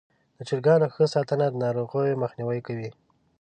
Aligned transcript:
د 0.37 0.39
چرګانو 0.49 0.87
ښه 0.93 1.05
ساتنه 1.13 1.45
د 1.49 1.55
ناروغیو 1.63 2.19
مخنیوی 2.23 2.59
کوي. 2.67 2.89